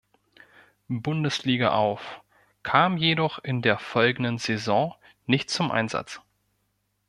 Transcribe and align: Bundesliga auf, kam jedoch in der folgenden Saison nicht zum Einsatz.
Bundesliga 0.87 1.73
auf, 1.73 2.21
kam 2.63 2.97
jedoch 2.97 3.37
in 3.43 3.61
der 3.61 3.77
folgenden 3.77 4.39
Saison 4.39 4.95
nicht 5.27 5.51
zum 5.51 5.69
Einsatz. 5.69 6.21